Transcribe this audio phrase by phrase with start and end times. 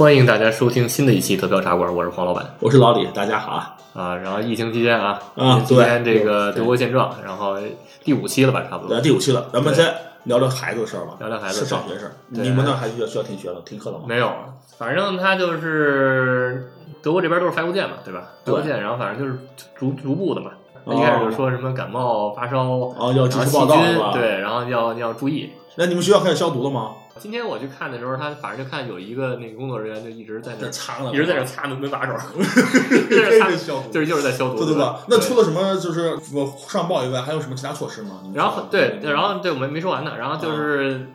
[0.00, 3.76] 欢迎大家收听新的一期德标茶馆，我是黄老板我是老李，大家好啊！
[3.92, 4.16] 啊。
[4.16, 7.58] 然后疫情期间啊，啊疫情期间对这个德国现状，然后
[8.02, 9.02] 第五期了吧，差不多来。
[9.02, 12.12] 第五期了，咱们先聊聊孩子的事儿吧，聊聊孩子是上学事儿。
[12.30, 14.04] 你们那还需要需要停学了，停课了吗？
[14.08, 14.32] 没有，
[14.78, 18.22] 反正他就是德国这边都是发邮件嘛，对吧？
[18.46, 19.38] 发对邮件，然后反正就是
[19.76, 20.52] 逐逐步的嘛。
[20.84, 23.76] 哦一开始就说什么感冒、发烧，哦，要及时报道？。
[24.14, 25.50] 对，然后要要注意。
[25.76, 26.92] 那你们学校开始消毒了吗？
[27.20, 32.14] 今天我去看的时候，他反正就看有一个那个工作人员就一直在那在擦呢，一直在那擦门门把手，
[32.88, 35.00] 这就是擦消毒，就是就是在消毒，对对吧？
[35.06, 38.22] 那除了什么就是我上报以外，还有什么其他措施吗？
[38.34, 41.06] 然后对，对然后对我们没说完呢，然后就是、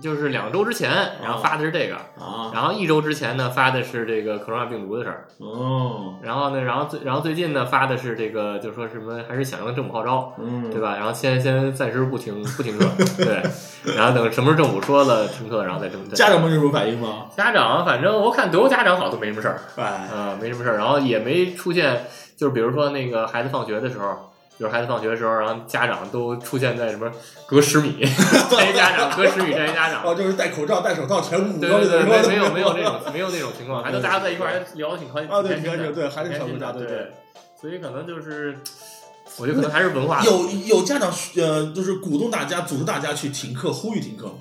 [0.00, 0.90] 就是两周之前，
[1.22, 10.80] 然后发的是这个，啊，然后一周之前呢发的是这个 corona 病毒的事儿，哦，然后呢，然后最然后最近呢发的是这个，就说什么还是响应政府号召，嗯，对？
[10.80, 10.96] 吧？
[10.96, 12.86] 然后先先暂时不停不停课，
[13.22, 13.42] 对，
[13.94, 17.26] 然后等什么时候政府说了停课，然后再这么家长们有什么反应吗？
[17.36, 22.06] 家长，反正我看德国家长好像都没什么事儿，哎，啊、没什么事儿，然后也没出现，
[22.36, 24.29] 就是比如说那个孩子放学的时候，
[24.60, 27.10] 就是孩子放学的时候，然后家长都出现在什么
[27.46, 27.98] 隔十米
[28.50, 30.04] 站一家长，隔十米站一家长。
[30.04, 37.10] 哦，就是戴口罩、戴手套，全捂对着对对，的，没没有没有那种没有那种情况，还都大家在一块儿还聊得挺开啊对挺开心的，挺开心对还是小国家对对，
[37.58, 38.54] 所以可能就是，
[39.38, 44.34] 我觉得可能还是文化有有家长呃，就是鼓动大家、组织大家去停课，呼吁停课吗？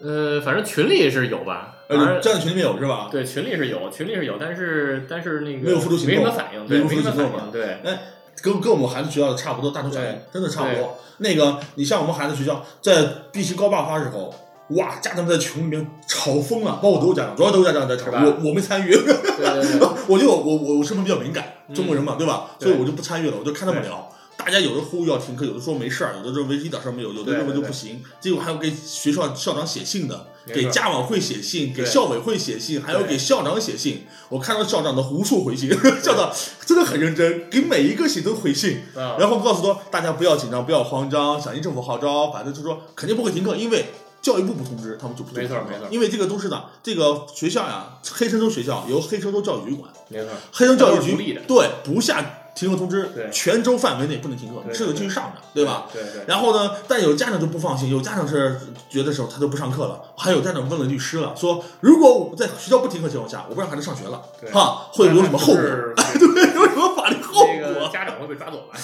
[0.00, 3.08] 呃，反正群里是有吧，反呃，正家长群里面有是吧？
[3.10, 7.78] 对群里是有，群里是有，但是但是那个没有付出行动没什么反应，对，没什么反应，对。
[8.42, 10.96] 跟跟我们孩子学校的差不多，大同小异，真的差不多。
[11.18, 14.34] 那个，你像我们孩子学校在必须高爆发的时候，
[14.70, 22.50] 哇，家长在群里面吵疯了，包括德国家长，主要都是家长在吵，我我没参与，对对对， 我就我我我身份比较敏感，嗯中国人嘛，对吧？
[22.60, 24.05] 所以我就不参与了，我就看他们聊。
[24.46, 28.00] 大家有的呼吁要停课，有的说没事儿，有的认为一点事儿没有，有的认为就不行。
[28.20, 34.06] 结果还有给学校校长写信的，给家委会写信，给校委会写信，还有给校长写信。
[34.28, 35.68] 我看到校长的无数回信，
[36.00, 36.32] 校长
[36.64, 38.82] 真的很认真，给每一个写都回信。
[38.94, 43.86] 啊然后告诉说大家不要紧张，不要慌张，响应政府号召，反正就说肯定不会停课，因为
[44.22, 52.24] 教育部不通知，他们就不没错没错因为这个都是的，这个学校呀，黑森州学校由黑森州教育局管，没错，黑森教育局对不下
[52.56, 55.86] 停课通知对，全州范围内不能停课，对你是得继续上的，对吧？？
[55.92, 58.58] 对对，然后呢，但有家长就不放心，有家长是
[58.88, 65.56] 觉得时候他就不上课了，还有家长问了律师了，说如果我在学校不停课情况下，我不让孩子上学了，对哈，会有什么后果？
[65.56, 67.90] 是 对，有什么法律后那个果？
[67.92, 68.78] 家长会被抓走吧？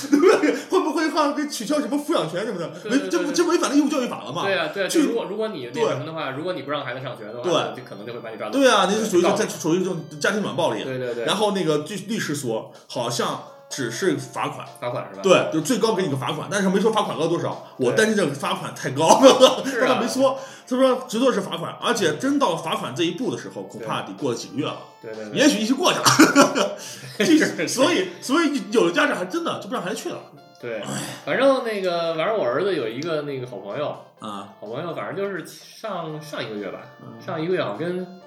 [0.69, 2.69] 会不会哈给取消什么抚养权什么的？
[2.83, 4.44] 对对对违这不这违反了义务教育法了嘛？
[4.44, 8.59] 对啊对啊，就如果如果你那什么的话，如果你不让孩子上学的话，对就可能就会把你抓走。
[8.59, 10.84] 对啊，那是属于在属于这种家庭软暴力。
[10.84, 15.22] 对对对，然后那个律律师说，好像只是罚款，罚款是吧？
[15.22, 17.66] 对，就最高给你个罚款，但是没说罚款额多少。
[17.78, 20.38] 我担心这个罚款太高了，是啊但 他没说，
[20.69, 26.77] 他说只做是罚款，而且真到罚款这一步的时候，恐怕得过了几个月了，对对对，也许一起过去了。
[27.19, 30.18] 就是所以所以有的家长还真的就不让孩子去了
[30.60, 30.80] 对，
[31.25, 34.51] 反正那个，反正我儿子有一个那个好朋友，啊。
[34.60, 38.21] 好朋友，反正就是上上一个月吧，嗯上一个月好像跟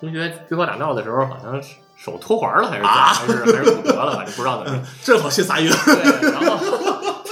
[0.00, 4.84] 同学对口打闹的时候，好像是手脱环了，还是啊还是还是骨折了，反正不知道怎么着。
[5.04, 6.58] 正好歇仨月，对，然后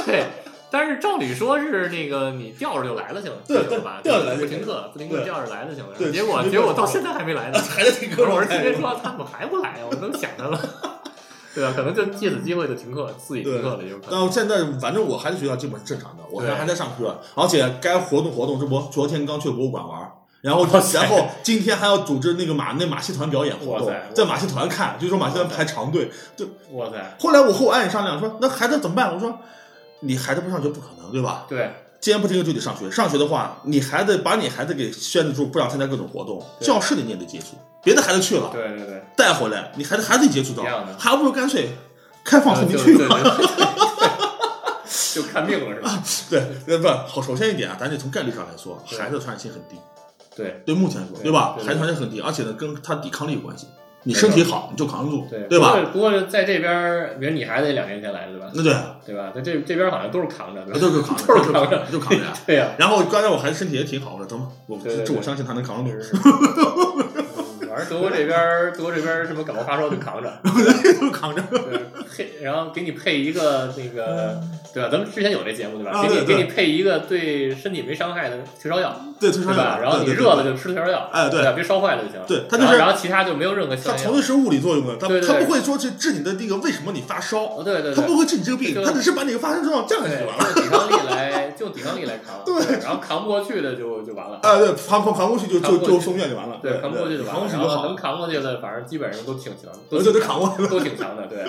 [0.06, 0.26] 对，
[0.70, 3.98] 但是照理说是那个你吊着就来了行，对行吧？
[4.02, 6.12] 吊着来不停课，不停课对吊着来了行了。
[6.12, 7.58] 结果结果到现在还没来呢。
[7.68, 9.84] 还在停课我状态儿子今天说他怎么还不来呀？
[9.90, 10.60] 我都想他了。
[11.52, 14.12] 对啊，可能就借此机会就停课，自己停课了，也有可能。
[14.12, 20.12] 然后现在反正我孩子学校基本是正常的，我对还在上课，而且该活动活动，这不昨天刚去博物馆玩儿。
[20.40, 26.10] 然后，然后今天还要组织那个马那马戏团表演活动在马戏团看，就说马戏团排长队。
[26.36, 29.12] 对哇塞，后来我和我爱人商量说，那孩子怎么办？
[29.12, 29.38] 我说，
[30.00, 31.44] 你孩子不上学不可能，对吧？
[31.48, 31.70] 对
[32.00, 36.42] 既然不听课就得上学，上学的话，你孩子把你孩子给限制住，不让参加各种活动。
[36.58, 41.68] 教室里你也得接触，别的孩子去了，对对对，带回来，你孩子还得接触到一样的，还不如干脆
[42.24, 43.20] 开放透明就去吧。
[43.20, 44.10] 对对对
[45.12, 46.02] 就看病了是吧？
[46.30, 49.76] 对，呃，不好，首先一点啊，咱得从概率上来说，孩子传染性很低。
[50.36, 51.54] 对对目前来说，对对吧？
[51.56, 53.66] 对对孩子传染性很低，而且呢，跟他抵抗力有关系。
[54.02, 55.76] 你身体好，你就扛得住，对对吧？？
[55.92, 58.50] 不过在这边，比如你孩子也两年前来的对吧？
[58.54, 58.72] 那对，
[59.04, 59.30] 对吧？
[59.34, 60.80] 在这这边好像都是扛着，对吧？
[60.80, 62.24] 都是扛着， 都是就扛着，就扛着。
[62.46, 66.16] 对呀，然后刚才我孩子身体也挺好的，等会我这我相信他能扛得住。
[67.70, 70.30] 反正德国这边儿，德国这边儿什么感冒发烧就扛着，
[71.00, 71.40] 都扛着。
[71.50, 71.80] 对，
[72.16, 74.40] 配然后给你配一个那个，
[74.74, 74.88] 对吧？
[74.90, 76.02] 咱们之前有这节目对吧？
[76.02, 79.78] 给你给你配一个对身体没伤害的退烧药，对，退烧药？
[79.80, 81.40] 然后你热了就吃退烧药，哎对？
[81.54, 82.20] 别烧坏了就行。
[82.26, 83.96] 对它就是然后其他就没有任何消炎药。
[83.96, 87.94] 它纯粹是物理作用的，它它不会说去治你的那个为什么你发烧，哦，对对对。
[87.94, 90.32] 它不会治你这个病，就它只是把你发烧症状降下去了。
[90.54, 92.42] 抵抗力来，就用抵抗力来扛。
[92.44, 94.38] 对然后扛不过去的就就完了。
[94.42, 96.58] 啊，对，扛扛扛过去就就就送院就完了。
[96.62, 97.40] 对，扛不过去就完了。
[97.48, 97.96] 扛过去能。
[97.96, 101.26] 扛过去的，反正基本上都挺强，都对对对扛过去了 都挺强的。
[101.26, 101.44] 对，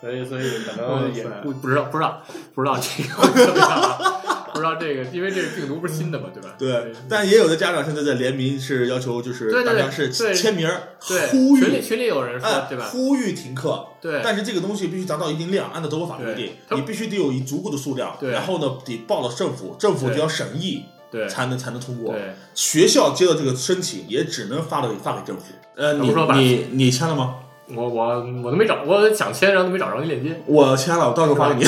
[0.00, 2.20] 所以所以可能也不不知道不知道
[2.54, 4.21] 不知道这个怎么样啊，不
[4.62, 6.54] 知道这个，因为这个病毒不是新的嘛，对吧？
[6.56, 10.70] 对，但也有的家长现在在联名是要求，就是大家是签名
[11.08, 12.84] 对，呼吁，群里群里有人说哎，对吧？
[12.92, 13.84] 呼吁停课。
[14.00, 22.12] 对但是这个东西必须达到一定量，按照德国法律规定对，你必须得有一足够的数量，对然后呢得报到政府，政府就要审议，对才能才能通过。
[22.12, 25.44] 对，学校接到这个申请，也只能发给发给政府。
[25.76, 27.36] 呃，你说吧你你签了吗？
[27.74, 30.38] 我我我都没找，我想签，然后都没找着那链接。
[30.46, 31.64] 我签了，我到时候发给你。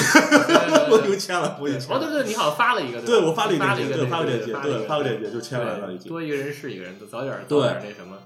[0.99, 2.08] 对我对已经签了，我已经签哦，对。
[2.11, 6.08] 对，你好像发了一个，对，吧我发了一个链接，对，发了一个那个，发个链接，发对，发个链接，就签完了已，经。
[6.08, 8.17] 多一个人是一个人，早点对早点那什么，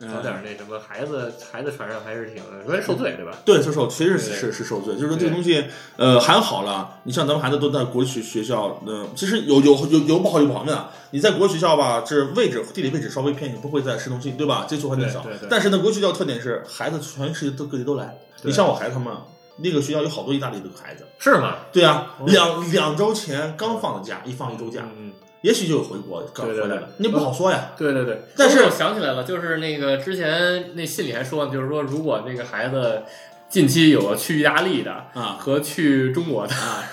[0.00, 3.32] 嗯早点那什么，孩子孩子传上还是挺容易受罪，对吧？
[3.44, 5.64] 对，是受，其实是是是受罪，就是说这个东西，
[5.96, 7.00] 呃，还好了。
[7.04, 10.88] 你像咱们孩子都在国际学学校，呃，其实有有有有不好有不好的。
[11.10, 14.66] 你在国际学校吧，这位置地理位置稍微偏一点，不会在市中心，对吧？
[14.68, 15.24] 接触环境少。
[15.48, 18.18] 但是呢，国际学校特点是孩子全世界都各地都来。
[18.42, 19.12] 你像我孩子他们
[19.58, 21.56] 那个学校有好多意大利的孩子，是吗？
[21.72, 25.12] 对啊，哦两两周前刚放的假，一放一周假，嗯，
[25.42, 27.72] 也许就有回国刚对对对回来了，你不好说呀。
[27.76, 28.22] 对对对。
[28.36, 33.02] 但是我想起来了，就是那个之前那信里还说，就是说如果那个孩子
[33.48, 36.84] 近期有去意大利的啊和去中国的，啊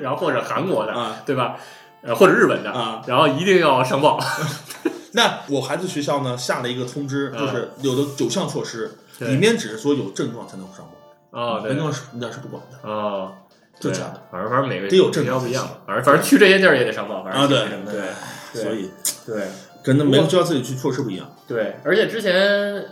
[0.00, 1.22] 然后或者韩国的，啊！
[1.26, 1.56] 对吧？
[2.02, 4.18] 呃，或者日本的，啊然后一定要上报。
[5.12, 10.92] 那我孩子学校呢下了一个通知，嗯就是有的九项措施，对里面只是说有症状才能上报，
[11.38, 12.88] 哦，对没症，状是人家是不管的。
[12.88, 13.32] 哦，
[13.78, 18.90] 就这样的，反正反正每个得有证不一样，反正反正去这些地儿也得上报，反正啊，对挺那什么的对，所以
[19.26, 19.44] 对
[19.86, 21.30] 跟那每个学校自己去措施不一样。
[21.46, 22.34] 对，而且之前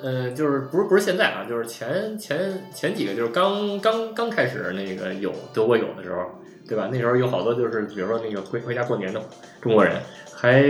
[0.00, 6.23] 呃、就是不是不是现在啊，就是前前前几个就是刚刚刚开始那个有德国有的时候，
[6.69, 6.88] 对吧？
[6.93, 9.20] 那时候有好多就是比如说那个回回家过年的
[9.61, 9.96] 中国人，
[10.37, 10.62] 还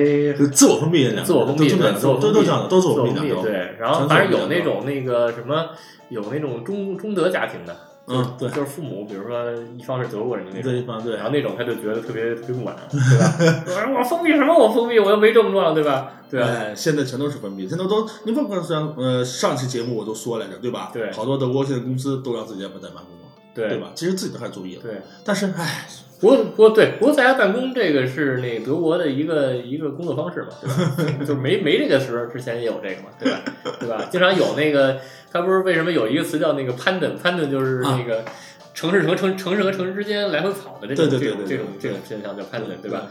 [0.51, 3.77] 自我封闭的，自我封闭，的，都自我封闭的，对。
[3.79, 5.69] 然后全反正有那种那个什么，
[6.09, 10.81] 有那种中中德家庭的，嗯，对，就是父母，比如说一方是德国人的那种对。
[10.81, 13.65] 一方对然后那种他就觉得特别特别不满， 对吧？
[13.67, 14.53] 我说我封闭什么？
[14.57, 16.13] 我封闭，我又没症状，对吧？
[16.31, 16.43] 对
[16.75, 20.91] 现在全都是封闭，现在都你包括像呃上期节目我都说来着，对吧？
[20.93, 23.24] 对好多德国现在公司都让自己在在办公了，
[23.55, 23.93] 对对吧？
[23.95, 24.93] 其实自己都还注意了，对。
[25.25, 25.87] 但是唉，
[26.21, 31.25] 不过不过对，不过在家办公这个是那个德国的一个一个工作方式嘛，对吧？
[31.25, 33.41] 就没没这个时候之前也有这个嘛，对吧？
[33.81, 34.09] 对吧？
[34.11, 34.99] 经常有那个，
[35.31, 38.25] 他不是为什么有一个词叫那个 “pandem”，pandem 就是那个
[38.75, 43.07] 城市和城城市和城市之间来回跑的这种这种这种这种现象叫攀登，对吧？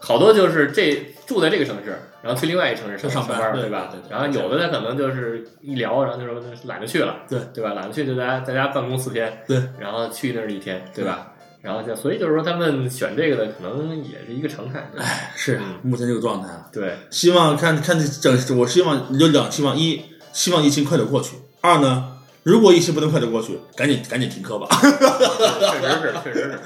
[0.00, 7.74] 好多就是这住在这个城市，然后去另外一个城市上上班班，对吧对然后有的他可能就是一聊，然后就说懒得去了，对对吧？
[7.74, 11.28] 懒得去就在家在家办公四天，对，然后去那儿一天，对吧？
[11.60, 16.68] 然后就所以就是说他们选这个的可能也是一个常态，哎是嗯目前这个状态啊。
[16.72, 18.04] 对希望看看这
[18.36, 20.02] 整，我希望有两希望：一，
[20.32, 22.11] 希望疫情快点过去；二呢，
[22.42, 24.66] 如果一时不能快点过去，赶紧赶紧停课吧。
[24.70, 26.58] 确实是，确实是，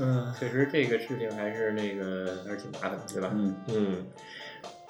[0.00, 3.30] 嗯确实这个事情还是那个还是挺麻烦的，对吧？
[3.32, 4.06] 嗯，嗯，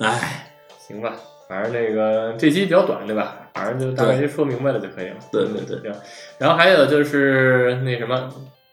[0.00, 1.14] 唉，行吧，
[1.48, 3.48] 反正那个这期比较短，对吧？
[3.54, 5.16] 反正就大概就说明白了就可以了。
[5.32, 5.92] 对对对。
[6.38, 8.30] 然后还有就是那什么，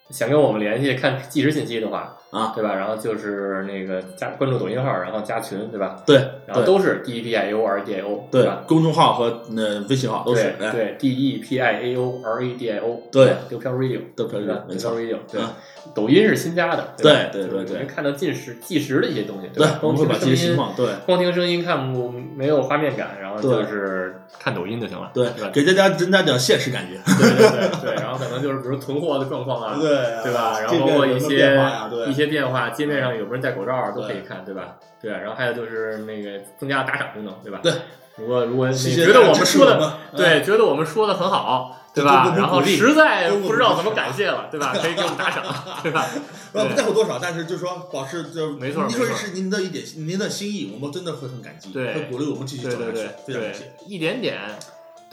[0.09, 2.73] 想跟我们联系看即时信息的话，啊，对吧？
[2.73, 6.01] 然后就是那个加关注抖音号，然后加群，对吧？
[6.05, 6.15] 对
[6.47, 11.95] 然后都是 D E P I A O R A D I O，对吧？，公众号和那微信号都是哎对对，D E P I A
[11.97, 14.99] O R A D I O，对丢飘 radio，对吧，没丢飘错。
[14.99, 15.53] radio，对啊。
[15.93, 25.49] 抖音是新加的，吧对对对对能看到近时即时的一些东西，对光听声音，对光听声音看不没有画面感，然后就是看抖音就行了，对吧？
[25.53, 26.97] 给大家增加点现实感觉。
[27.19, 29.89] 对对对对，然后可能就是比如囤货的状况啊， 对
[30.23, 30.57] 对吧？
[30.61, 31.59] 然后包括一些
[32.07, 34.77] 一些变化，界面上有没有人戴口罩都可以看，对吧？
[35.01, 37.59] 对，然后还有就是那个增加打赏功能，对吧？
[37.63, 37.73] 对。
[38.15, 44.71] 如果如果你觉得我们说的对，觉得我们说的很好，对吧然后实在不知道怎么感谢了，对吧？
[44.79, 45.43] 可以给我们打赏，
[45.81, 46.05] 对吧？
[46.53, 54.39] 呃，不在乎多少，但是就是说保持就没错您说是您的一点您的心意，我们真的会很感激，对会鼓励我们继续对对走下去非常感谢。，一点点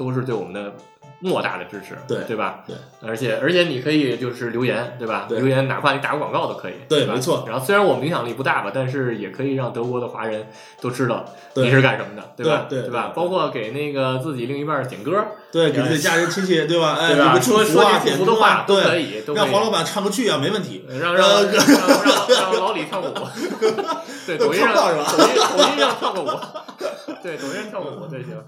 [0.01, 0.73] 都是对我们的
[1.21, 2.65] 莫大的支持，对对吧？
[2.67, 2.75] 对，
[3.07, 5.27] 而且而且你可以就是留言，对吧？
[5.29, 10.47] 对留言哪怕你打个广告都可以，吧对没错然后虽然我们影响力不大吧，但是也可以让德国的华人
[10.81, 11.23] 都知道
[11.57, 12.65] 你是干什么的，对吧？
[12.71, 13.13] 对对吧？
[13.15, 16.97] 包括给那个自己另一半点歌，对，给自己家人亲戚，对吧？
[16.99, 17.27] 哎，对吧？
[17.27, 19.43] 有个祝说说句点歌啊祝福的话，都可对，以，都可以。
[19.45, 20.87] 让黄老板唱个剧啊，没问题。
[20.89, 23.15] 让让让让让让老李跳个舞，
[24.27, 24.97] 对，抖音上抖音
[25.59, 26.31] 抖音上跳个舞，
[27.23, 28.43] 对，抖音上跳个舞对行，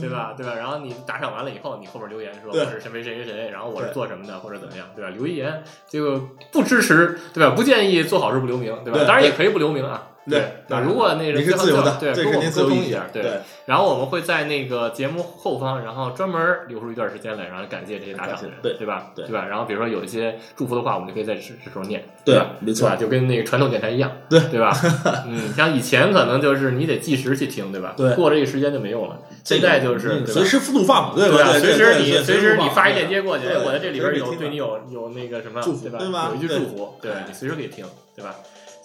[0.00, 0.34] 对吧？
[0.36, 0.54] 对吧？
[0.54, 5.10] 然后你打赏完了以后，你后面留言说我是谁谁谁谁谁，然后我是做什么的或者怎么样，对吧？
[5.10, 6.20] 留一言，这个
[6.52, 7.54] 不支持，对吧？
[7.54, 8.98] 不建议做好事不留名，对吧？
[8.98, 10.08] 对当然也可以不留名啊。
[10.28, 13.40] 对那如果那个你是自由的，对，跟我们沟通一下，，对。
[13.66, 19.12] 然后我们会在那个节目后方，然后专门留出一段时间来，然后感谢这些打赏的人，对对吧？
[19.14, 19.46] 对对吧？
[19.46, 22.52] 然后比如说有一些祝福的话，我们就可以在这这时候念，对吧？
[22.60, 22.88] 没错？
[22.96, 24.72] 就跟那个传统电台一样，对对吧？
[25.28, 27.94] 嗯，像以前可能就是你得计时去听，对吧？
[27.96, 29.18] 对过了这个时间就没用了。
[29.44, 31.52] 现在就是随时复放，对对吧？
[31.58, 36.30] 随时你随时你发一链接过去，我在这里边有对你有有那个什么对吧？
[36.30, 37.84] 有一句祝福，对对你随时可以听，
[38.16, 38.34] 对吧？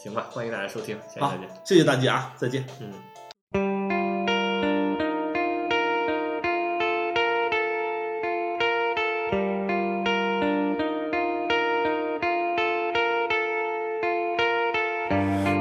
[0.02, 2.64] 行吧，欢迎大家收听，下期好再见。，谢谢大家啊，再见。
[2.80, 2.92] 嗯。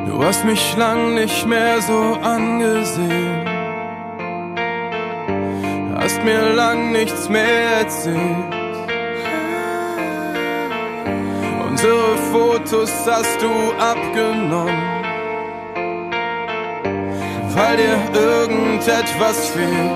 [0.06, 3.46] Du hast mich lang nicht mehr so angesehen.
[5.96, 8.61] Hast mir lang nichts mehr erzählt.
[11.85, 14.71] Unsere Fotos hast du abgenommen,
[17.57, 19.91] weil dir irgendetwas fehlt.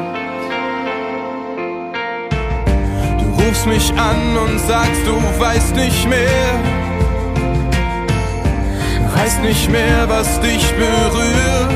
[3.20, 6.58] Du rufst mich an und sagst, du weißt nicht mehr
[9.14, 11.72] weiß nicht mehr, was dich berührt.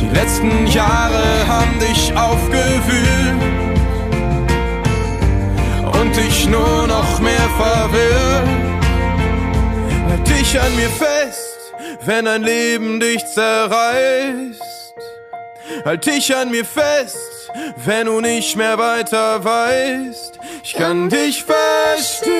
[0.00, 3.55] Die letzten Jahre haben dich aufgewühlt
[6.16, 8.48] dich nur noch mehr verwirrt.
[10.08, 14.62] Halt dich an mir fest, wenn ein Leben dich zerreißt.
[15.84, 17.50] Halt dich an mir fest,
[17.84, 20.38] wenn du nicht mehr weiter weißt.
[20.62, 22.32] Ich kann dich verstehen.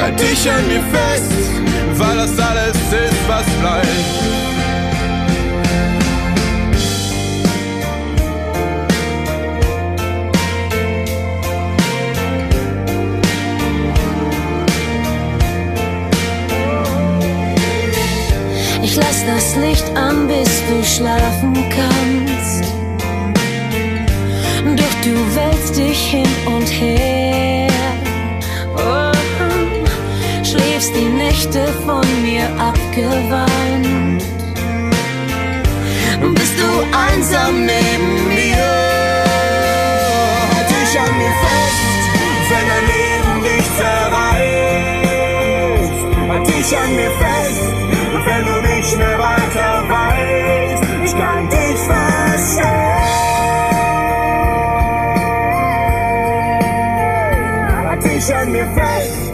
[0.00, 1.32] Halt dich an mir fest,
[1.94, 3.85] weil das alles ist, was bleibt.
[18.96, 22.64] Lass das Licht an, bis du schlafen kannst.
[24.64, 27.68] Doch du wälzt dich hin und her.
[28.74, 29.12] Oh,
[30.42, 34.24] schläfst die Nächte von mir abgewandt.
[36.34, 38.66] Bist du einsam neben mir?
[40.54, 41.82] Halt dich an mir fest,
[42.48, 44.36] wenn dein Leben dich zerreißt.
[46.30, 47.66] Halt dich an mir fest,
[48.24, 50.84] wenn du nicht mehr weiter weißt.
[51.04, 52.66] Ich kann dich verstehen.
[57.88, 59.32] Halt dich an mir fest,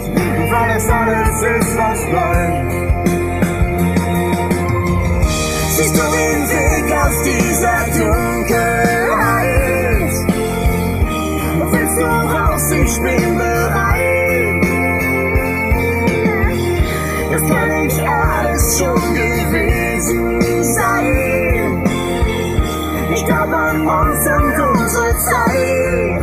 [0.49, 2.73] weil es alles ist, was bleibt.
[5.75, 9.03] Siehst du den Weg aus dieser Dunkelheit?
[11.71, 12.71] Willst du raus?
[12.71, 13.52] Ich bin bereit.
[24.73, 26.21] Unsere Zeit.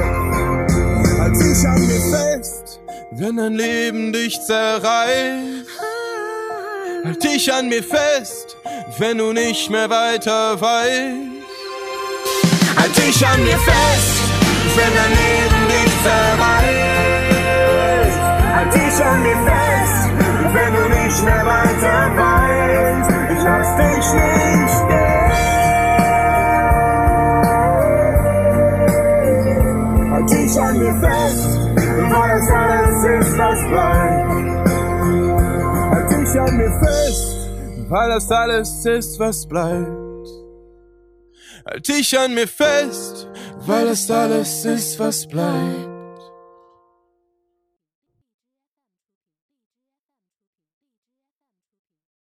[1.19, 2.81] Halt dich an mir fest,
[3.13, 5.69] wenn dein Leben dich zerreißt.
[7.05, 8.57] Halt dich an mir fest,
[8.99, 11.17] wenn du nicht mehr weiter weißt.
[12.77, 14.21] Halt dich an mir fest,
[14.77, 17.01] wenn dein Leben dich zerreißt.
[18.55, 20.11] Halt dich an mir fest,
[20.53, 23.11] wenn du nicht mehr weiter weißt.
[23.33, 24.70] Ich lass dich nicht
[30.91, 31.59] mir fest,
[32.11, 34.71] weil es alles ist, was bleibt.
[35.93, 37.37] Halt dich an mir fest,
[37.89, 40.29] weil das alles ist, was bleibt.
[41.67, 43.29] Halt dich an mir fest,
[43.67, 45.90] weil das alles ist, was bleibt.